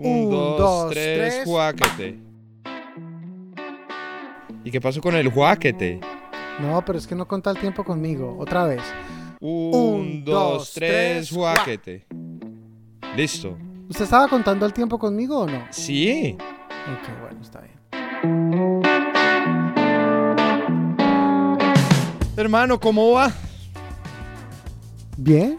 [0.00, 2.20] Un, dos, tres, juáquete.
[4.62, 5.98] ¿Y qué pasó con el juáquete?
[6.60, 8.36] No, pero es que no conta el tiempo conmigo.
[8.38, 8.82] Otra vez.
[9.40, 12.06] Un, dos, tres, juáquete.
[13.16, 13.58] Listo.
[13.88, 15.66] ¿Usted estaba contando el tiempo conmigo o no?
[15.70, 16.36] Sí.
[16.38, 17.76] Ok, bueno, está bien.
[22.36, 23.32] Hermano, ¿cómo va?
[25.16, 25.58] Bien,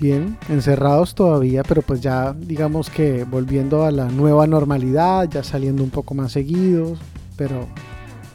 [0.00, 5.82] bien, encerrados todavía, pero pues ya digamos que volviendo a la nueva normalidad, ya saliendo
[5.82, 6.98] un poco más seguidos,
[7.36, 7.68] pero,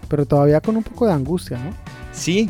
[0.08, 1.72] pero todavía con un poco de angustia, ¿no?
[2.14, 2.50] Sí.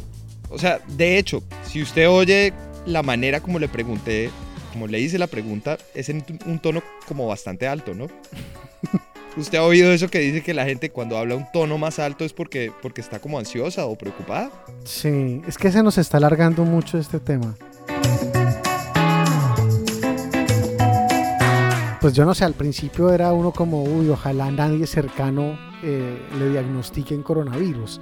[0.49, 2.53] O sea, de hecho, si usted oye
[2.85, 4.29] la manera como le pregunté,
[4.71, 8.07] como le hice la pregunta, es en un tono como bastante alto, ¿no?
[9.37, 12.23] ¿Usted ha oído eso que dice que la gente cuando habla un tono más alto
[12.23, 14.49] es porque, porque está como ansiosa o preocupada?
[14.85, 17.57] Sí, es que se nos está alargando mucho este tema.
[22.05, 26.49] Pues yo no sé, al principio era uno como, uy, ojalá nadie cercano eh, le
[26.49, 27.99] diagnostiquen coronavirus.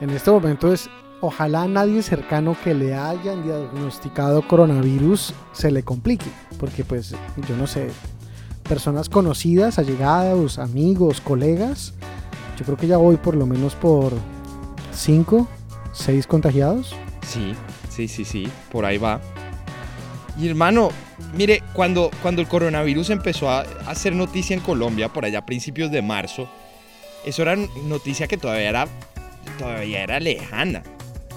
[0.00, 6.26] En este momento es, ojalá nadie cercano que le hayan diagnosticado coronavirus se le complique.
[6.58, 7.14] Porque pues,
[7.48, 7.90] yo no sé,
[8.68, 11.94] personas conocidas, allegados, amigos, colegas,
[12.58, 14.14] yo creo que ya voy por lo menos por
[14.90, 15.46] 5,
[15.92, 16.92] 6 contagiados.
[17.24, 17.54] Sí,
[17.88, 19.20] sí, sí, sí, por ahí va.
[20.38, 20.90] Y hermano,
[21.34, 25.90] mire, cuando, cuando el coronavirus empezó a hacer noticia en Colombia, por allá a principios
[25.90, 26.48] de marzo,
[27.24, 28.88] eso era noticia que todavía era,
[29.58, 30.84] todavía era lejana.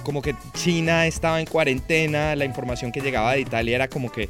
[0.04, 4.30] Como que China estaba en cuarentena, la información que llegaba de Italia era como que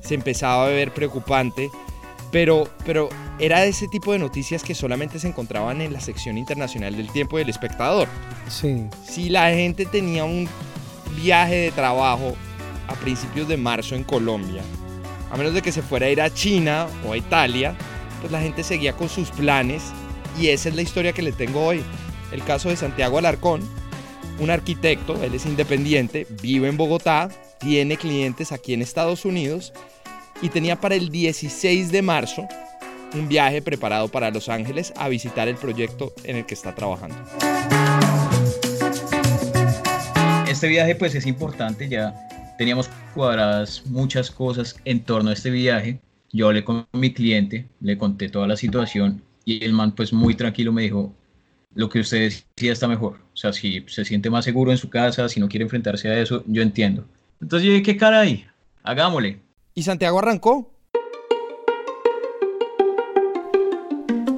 [0.00, 1.68] se empezaba a ver preocupante.
[2.30, 6.96] Pero, pero era ese tipo de noticias que solamente se encontraban en la sección internacional
[6.96, 8.08] del tiempo del espectador.
[8.48, 8.86] Sí.
[9.04, 10.48] Si la gente tenía un
[11.16, 12.34] viaje de trabajo
[12.92, 14.62] a principios de marzo en Colombia,
[15.30, 17.74] a menos de que se fuera a ir a China o a Italia,
[18.20, 19.82] pues la gente seguía con sus planes
[20.38, 21.82] y esa es la historia que le tengo hoy.
[22.30, 23.62] El caso de Santiago Alarcón,
[24.38, 29.72] un arquitecto, él es independiente, vive en Bogotá, tiene clientes aquí en Estados Unidos
[30.40, 32.46] y tenía para el 16 de marzo
[33.14, 37.16] un viaje preparado para Los Ángeles a visitar el proyecto en el que está trabajando.
[40.48, 42.28] Este viaje pues es importante, ya
[42.62, 45.98] teníamos cuadradas muchas cosas en torno a este viaje.
[46.30, 50.36] Yo hablé con mi cliente, le conté toda la situación y el man pues muy
[50.36, 51.12] tranquilo me dijo,
[51.74, 53.18] lo que usted decía está mejor.
[53.34, 56.20] O sea, si se siente más seguro en su casa, si no quiere enfrentarse a
[56.20, 57.04] eso, yo entiendo.
[57.40, 58.46] Entonces yo dije, ¿qué cara hay?
[58.84, 59.40] Hagámosle.
[59.74, 60.70] Y Santiago arrancó.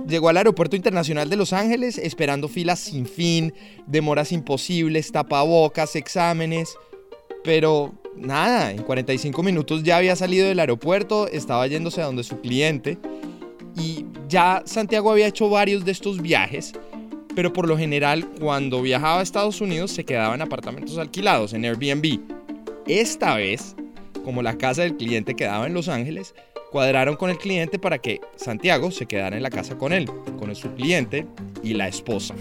[0.08, 3.52] Llegó al Aeropuerto Internacional de Los Ángeles esperando filas sin fin,
[3.86, 6.74] demoras imposibles, tapabocas, exámenes.
[7.42, 12.40] Pero nada, en 45 minutos ya había salido del aeropuerto, estaba yéndose a donde su
[12.40, 12.98] cliente.
[13.76, 16.72] Y ya Santiago había hecho varios de estos viajes,
[17.34, 21.64] pero por lo general cuando viajaba a Estados Unidos se quedaba en apartamentos alquilados, en
[21.64, 22.20] Airbnb.
[22.86, 23.74] Esta vez
[24.24, 26.34] como la casa del cliente quedaba en Los Ángeles,
[26.72, 30.06] cuadraron con el cliente para que Santiago se quedara en la casa con él,
[30.38, 31.26] con su cliente
[31.62, 32.34] y la esposa,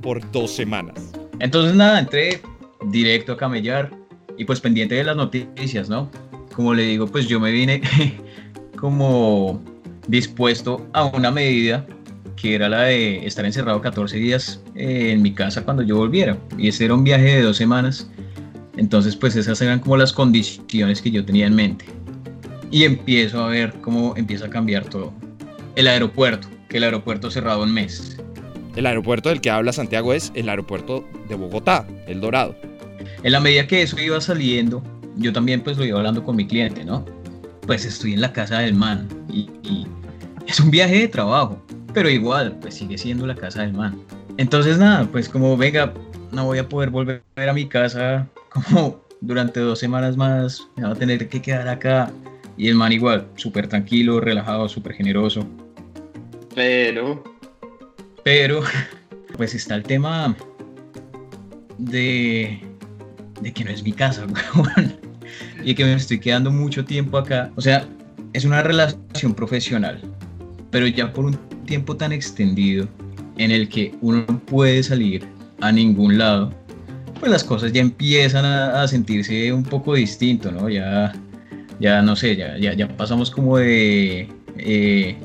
[0.00, 1.12] por dos semanas.
[1.38, 2.40] Entonces nada, entré
[2.86, 3.90] directo a camellar
[4.38, 6.10] y pues pendiente de las noticias, ¿no?
[6.54, 7.82] Como le digo, pues yo me vine
[8.76, 9.62] como
[10.08, 11.86] dispuesto a una medida
[12.36, 16.36] que era la de estar encerrado 14 días en mi casa cuando yo volviera.
[16.58, 18.10] Y ese era un viaje de dos semanas
[18.76, 21.86] entonces, pues esas eran como las condiciones que yo tenía en mente.
[22.70, 25.12] Y empiezo a ver cómo empieza a cambiar todo.
[25.76, 28.18] El aeropuerto, que el aeropuerto cerrado un mes.
[28.74, 32.54] El aeropuerto del que habla Santiago es el aeropuerto de Bogotá, El Dorado.
[33.22, 34.82] En la medida que eso iba saliendo,
[35.16, 37.04] yo también pues lo iba hablando con mi cliente, ¿no?
[37.66, 39.86] Pues estoy en la casa del man y, y
[40.46, 41.60] es un viaje de trabajo,
[41.92, 43.98] pero igual, pues sigue siendo la casa del man.
[44.36, 45.92] Entonces nada, pues como venga,
[46.32, 50.90] no voy a poder volver a mi casa como durante dos semanas más, me va
[50.90, 52.12] a tener que quedar acá.
[52.56, 55.46] Y el man igual, súper tranquilo, relajado, súper generoso.
[56.54, 57.22] Pero,
[58.24, 58.62] pero,
[59.36, 60.34] pues está el tema
[61.76, 62.62] de,
[63.40, 64.26] de que no es mi casa,
[65.64, 67.50] y que me estoy quedando mucho tiempo acá.
[67.56, 67.86] O sea,
[68.32, 70.00] es una relación profesional,
[70.70, 72.88] pero ya por un tiempo tan extendido
[73.38, 75.26] en el que uno no puede salir
[75.60, 76.52] a ningún lado,
[77.18, 80.68] pues las cosas ya empiezan a, sentirse un poco distinto, ¿no?
[80.68, 81.12] Ya,
[81.80, 84.28] ya no sé, ya, ya, ya pasamos como de,
[84.58, 85.16] eh,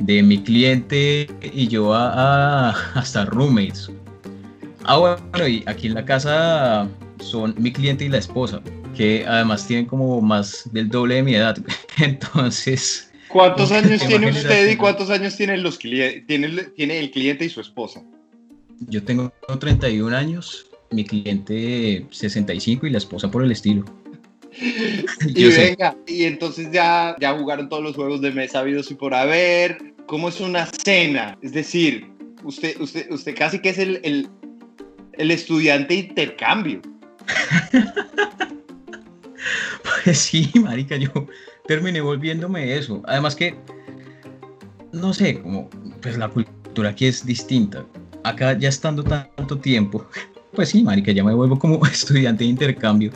[0.00, 3.90] de mi cliente y yo a, hasta roommates.
[4.84, 6.88] Ah, bueno, y aquí en la casa
[7.20, 8.60] son mi cliente y la esposa,
[8.96, 11.56] que además tienen como más del doble de mi edad.
[11.98, 17.48] Entonces, ¿Cuántos años tiene usted y cuántos años tienen los tiene, tiene el cliente y
[17.48, 18.02] su esposa?
[18.88, 23.84] Yo tengo 31 años, mi cliente 65 y la esposa por el estilo.
[25.26, 29.14] y venga, y entonces ya, ya jugaron todos los juegos de mesa habidos y por
[29.14, 29.94] haber.
[30.06, 31.36] ¿Cómo es una cena?
[31.42, 32.10] Es decir,
[32.42, 34.28] usted, usted, usted casi que es el, el,
[35.12, 36.80] el estudiante intercambio.
[40.04, 41.10] pues sí, marica, yo
[41.66, 43.02] terminé volviéndome eso.
[43.06, 43.56] Además que,
[44.92, 45.68] no sé, como,
[46.00, 47.84] pues la cultura aquí es distinta.
[48.24, 50.06] Acá ya estando tanto tiempo,
[50.54, 53.12] pues sí, marica, ya me vuelvo como estudiante de intercambio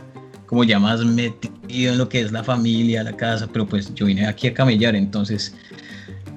[0.52, 4.04] como ya más metido en lo que es la familia, la casa, pero pues yo
[4.04, 5.54] vine aquí a camellar, entonces,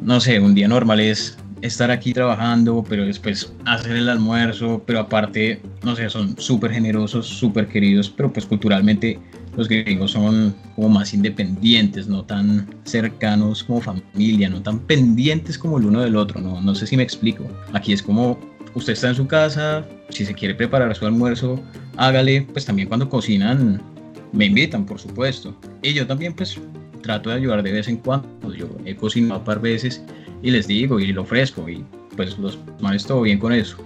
[0.01, 4.99] no sé, un día normal es estar aquí trabajando, pero después hacer el almuerzo, pero
[4.99, 9.19] aparte, no sé, son súper generosos, súper queridos, pero pues culturalmente
[9.57, 15.77] los gringos son como más independientes, no tan cercanos como familia, no tan pendientes como
[15.77, 17.45] el uno del otro, no, no sé si me explico.
[17.73, 18.37] Aquí es como
[18.73, 21.59] usted está en su casa, si se quiere preparar su almuerzo,
[21.97, 23.81] hágale, pues también cuando cocinan
[24.33, 25.57] me invitan, por supuesto.
[25.81, 26.59] Y yo también pues
[27.01, 28.53] trato de ayudar de vez en cuando.
[28.53, 30.03] Yo he cocinado un par veces
[30.45, 31.83] y les digo y lo ofrezco y
[32.15, 33.77] pues los manes todo bien con eso.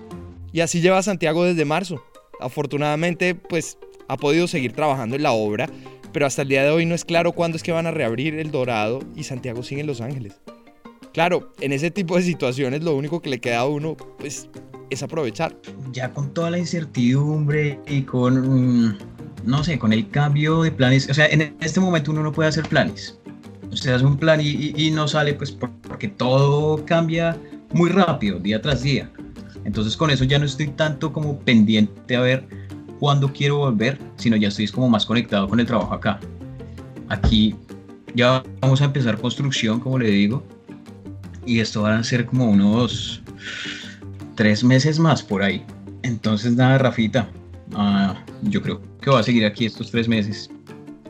[0.52, 2.04] Y así lleva Santiago desde marzo.
[2.42, 3.78] Afortunadamente pues
[4.10, 5.70] ha podido seguir trabajando en la obra,
[6.12, 8.36] pero hasta el día de hoy no es claro cuándo es que van a reabrir
[8.36, 10.42] El Dorado y Santiago sigue en Los Ángeles.
[11.14, 14.50] Claro, en ese tipo de situaciones lo único que le queda a uno pues
[14.90, 15.56] es aprovechar.
[15.94, 18.98] Ya con toda la incertidumbre y con
[19.46, 22.50] no sé, con el cambio de planes, o sea, en este momento uno no puede
[22.50, 23.18] hacer planes.
[23.72, 25.52] Usted hace un plan y, no sale pues
[26.00, 27.36] porque todo cambia
[27.74, 29.12] muy rápido, día tras día.
[29.66, 32.48] Entonces con eso ya no estoy tanto como pendiente a ver
[33.01, 36.18] cuándo quiero volver, sino ya estoy como más conectado con el trabajo acá.
[37.10, 37.54] Aquí
[38.16, 40.42] ya vamos a empezar construcción, como le digo,
[41.46, 43.22] y esto van a ser como unos
[44.36, 45.66] tres meses más por ahí.
[46.04, 47.28] Entonces nada, Rafita,
[47.74, 48.13] uh,
[48.44, 50.50] yo creo que va a seguir aquí estos tres meses.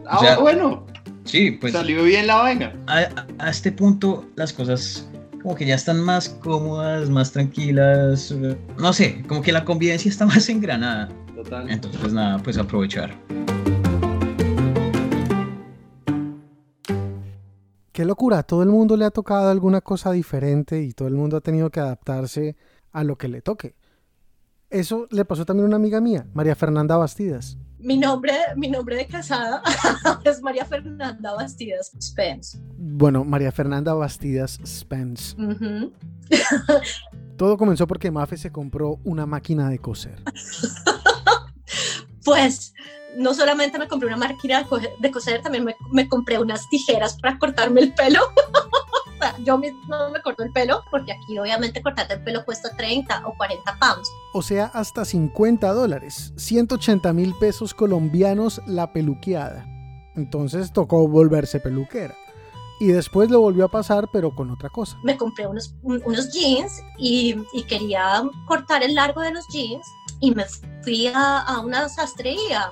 [0.07, 0.83] Ah, bueno.
[1.29, 1.73] Sí, pues.
[1.73, 2.73] Salió bien la vaina.
[2.87, 5.07] A, este punto, las cosas
[5.43, 8.33] como que ya están más cómodas, más tranquilas.
[8.79, 11.07] No sé, como que la convivencia está más engranada.
[11.35, 11.69] Total.
[11.69, 13.15] Entonces, pues nada, pues aprovechar.
[17.91, 21.37] Qué locura, todo el mundo le ha tocado alguna cosa diferente y todo el mundo
[21.37, 22.55] ha tenido que adaptarse
[22.91, 23.75] a lo que le toque.
[24.71, 27.57] Eso le pasó también a una amiga mía, María Fernanda Bastidas.
[27.79, 29.61] Mi nombre, mi nombre de casada
[30.25, 32.59] es María Fernanda Bastidas Spence.
[32.77, 35.35] Bueno, María Fernanda Bastidas Spence.
[37.37, 40.21] Todo comenzó porque Mafe se compró una máquina de coser.
[42.25, 42.73] pues
[43.17, 44.67] no solamente me compré una máquina
[44.99, 48.19] de coser, también me, me compré unas tijeras para cortarme el pelo.
[49.43, 53.33] yo mismo me corto el pelo, porque aquí obviamente cortarte el pelo cuesta 30 o
[53.35, 54.09] 40 pounds.
[54.33, 59.65] O sea, hasta 50 dólares, 180 mil pesos colombianos la peluqueada.
[60.15, 62.15] Entonces tocó volverse peluquera.
[62.79, 64.97] Y después lo volvió a pasar, pero con otra cosa.
[65.03, 69.85] Me compré unos, unos jeans y, y quería cortar el largo de los jeans
[70.21, 70.45] y me
[70.83, 72.71] fui a, a una sastrería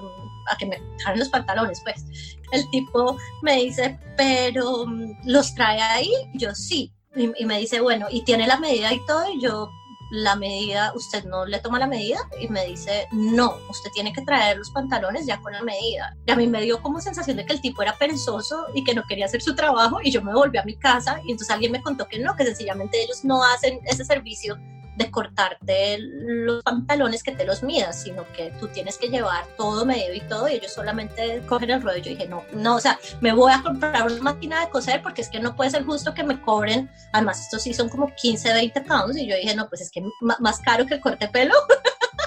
[0.49, 2.05] a que me dejaran los pantalones, pues.
[2.51, 6.11] El tipo me dice, pero mm, ¿los trae ahí?
[6.33, 6.93] Yo sí.
[7.15, 9.27] Y, me dice, bueno, ¿y tiene la medida y todo?
[9.31, 9.71] Y yo,
[10.11, 14.21] la medida, usted no le toma la medida y me dice, no, usted tiene que
[14.21, 16.15] traer los pantalones ya con la medida.
[16.27, 18.93] Y a mí me dio como sensación de que el tipo era perezoso y que
[18.93, 21.71] no quería hacer su trabajo y yo me volví a mi casa y entonces alguien
[21.71, 24.57] me contó que no, que sencillamente ellos no hacen ese servicio
[24.97, 29.85] de cortarte los pantalones que te los midas, sino que tú tienes que llevar todo
[29.85, 31.97] medio y todo y ellos solamente cogen el rollo.
[31.97, 35.21] Yo dije, no, no, o sea, me voy a comprar una máquina de coser porque
[35.21, 38.53] es que no puede ser justo que me cobren, además estos sí son como 15,
[38.53, 41.53] 20 pounds y yo dije, no, pues es que más caro que el corte pelo.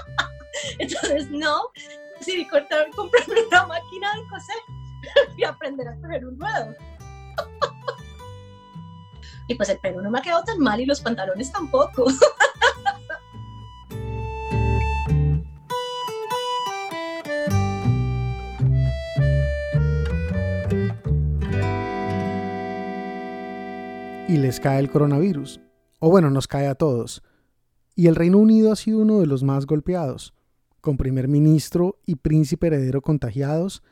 [0.79, 1.71] Entonces, no,
[2.19, 4.57] decidí cortar, comprarme una máquina de coser
[5.37, 6.75] y aprender a coger un nuevo.
[9.49, 12.07] y pues el pelo no me ha quedado tan mal y los pantalones tampoco.
[24.31, 25.61] Y les cae el coronavirus.
[25.99, 27.21] O bueno, nos cae a todos.
[27.97, 30.35] Y el Reino Unido ha sido uno de los más golpeados,
[30.81, 33.83] con primer ministro y príncipe heredero contagiados,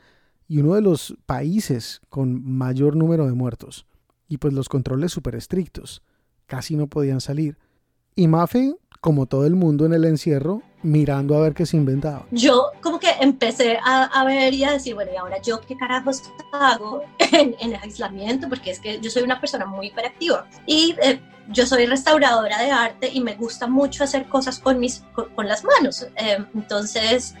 [0.47, 3.85] y uno de los países con mayor número de muertos.
[4.29, 6.03] Y pues los controles súper estrictos.
[6.45, 7.57] Casi no podían salir.
[8.15, 12.25] Y Mafe, como todo el mundo en el encierro, mirando a ver qué se inventaba.
[12.31, 16.23] Yo como que empecé a, ver y a decir, bueno, ¿y ahora yo qué carajos
[16.51, 18.49] hago en, el aislamiento?
[18.49, 22.71] Porque es que yo soy una persona muy hiperactiva y eh, yo soy restauradora de
[22.71, 26.05] arte y me gusta mucho hacer cosas con, mis, con, las manos.
[26.17, 27.35] Eh, entonces,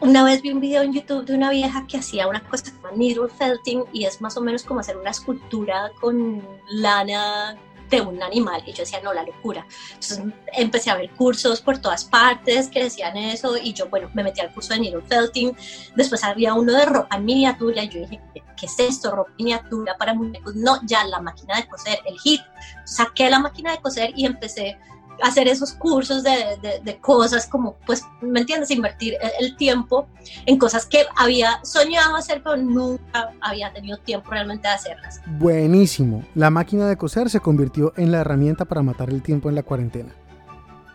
[0.00, 2.96] una vez vi un video en YouTube de una vieja que hacía una cosa que
[2.96, 7.56] needle felting y es más o menos como hacer una escultura con lana
[7.90, 8.62] de un animal.
[8.66, 9.66] Y yo decía, no, la locura.
[9.88, 10.22] Entonces
[10.52, 14.40] empecé a ver cursos por todas partes que decían eso y yo, bueno, me metí
[14.40, 15.52] al curso de needle felting.
[15.94, 18.20] Después había uno de ropa en miniatura y yo dije,
[18.56, 19.10] ¿qué es esto?
[19.10, 20.54] Ropa en miniatura para muñecos.
[20.54, 22.40] No, ya la máquina de coser, el hit.
[22.84, 24.78] Saqué la máquina de coser y empecé
[25.22, 28.70] hacer esos cursos de, de, cosas como, pues, ¿me entiendes?
[28.70, 30.06] Invertir el, tiempo
[30.46, 35.20] en cosas que había soñado hacer, pero nunca había tenido tiempo realmente de hacerlas.
[35.38, 36.24] Buenísimo.
[36.34, 39.62] La máquina de coser se convirtió en la herramienta para matar el tiempo en la
[39.62, 40.12] cuarentena.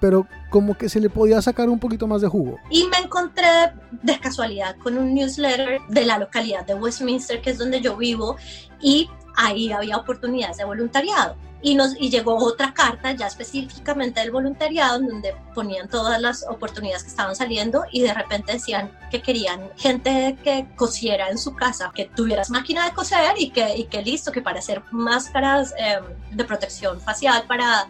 [0.02, 2.58] Pero como que se le podía sacar un poquito más de jugo.
[2.70, 7.58] Y me encontré de casualidad con un newsletter de la localidad de Westminster, que es
[7.58, 8.38] donde yo vivo,
[8.82, 14.32] y ahí había oportunidades de voluntariado y, nos, y llegó otra carta ya específicamente del
[14.32, 19.70] voluntariado donde ponían todas las oportunidades que estaban saliendo y de repente decían que querían
[19.78, 24.02] gente que cosiera en su casa, que tuvieras máquina de coser y que, y que
[24.02, 27.90] listo, que para hacer máscaras em, de protección facial para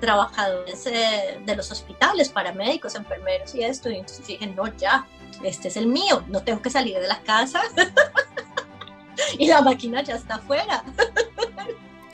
[0.00, 3.88] trabajadores eh, de los hospitales, para médicos, enfermeros y esto.
[3.90, 5.06] Y entonces dije, no, ya,
[5.42, 7.62] este es el mío, no tengo que salir de la casa.
[9.38, 10.84] y la máquina ya está afuera.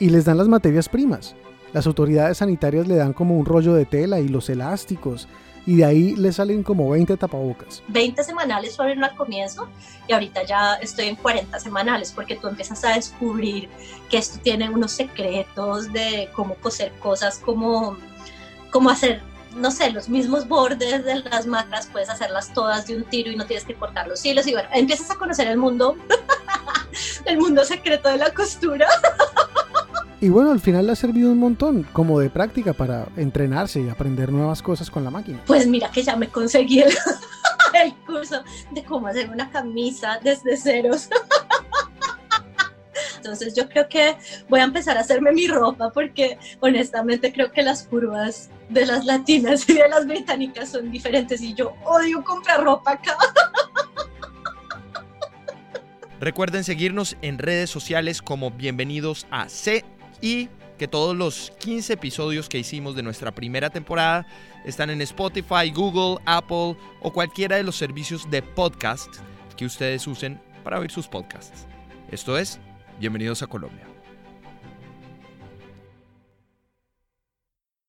[0.03, 1.33] y les dan las materias primas.
[1.71, 5.29] Las autoridades sanitarias le dan como un rollo de tela y los elásticos
[5.65, 7.81] y de ahí le salen como 20 tapabocas.
[7.87, 9.69] 20 semanales fueron al comienzo
[10.05, 13.69] y ahorita ya estoy en 40 semanales porque tú empiezas a descubrir
[14.09, 17.95] que esto tiene unos secretos de cómo coser cosas, cómo,
[18.71, 19.21] cómo hacer,
[19.55, 23.37] no sé, los mismos bordes de las macras, puedes hacerlas todas de un tiro y
[23.37, 25.95] no tienes que cortar los hilos y bueno, empiezas a conocer el mundo,
[27.25, 28.85] el mundo secreto de la costura.
[30.23, 33.89] Y bueno, al final le ha servido un montón como de práctica para entrenarse y
[33.89, 35.41] aprender nuevas cosas con la máquina.
[35.45, 36.93] Pues mira que ya me conseguí el,
[38.05, 41.09] curso de cómo hacer una camisa desde ceros.
[43.17, 44.15] Entonces yo creo que
[44.47, 49.03] voy a empezar a hacerme mi ropa porque honestamente creo que las curvas de las
[49.03, 53.17] latinas y de las británicas son diferentes y yo odio comprar ropa acá.
[56.23, 59.83] Recuerden seguirnos en redes sociales como bienvenidos a C
[60.23, 64.25] y que todos los 15 episodios que hicimos de nuestra primera temporada
[64.65, 69.13] están en Spotify, Google, Apple o cualquiera de los servicios de podcast
[69.57, 71.67] que ustedes usen para oír sus podcasts.
[72.09, 72.59] Esto es,
[72.99, 73.92] bienvenidos a Colombia.